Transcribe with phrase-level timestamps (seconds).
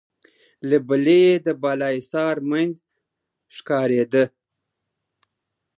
[0.69, 2.73] له بلې يې د بالاحصار مينځ
[3.55, 4.23] ښکارېده.